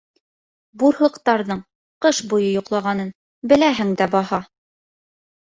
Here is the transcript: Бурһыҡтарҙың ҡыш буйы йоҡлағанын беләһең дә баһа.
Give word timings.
Бурһыҡтарҙың 0.83 1.61
ҡыш 2.07 2.21
буйы 2.33 2.49
йоҡлағанын 2.57 3.13
беләһең 3.53 3.95
дә 4.03 4.09
баһа. 4.19 4.43